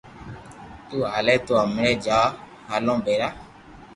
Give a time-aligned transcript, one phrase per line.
[0.87, 2.19] تو ھالي تو ھمبري جا
[2.69, 3.29] ھالو ڀيرا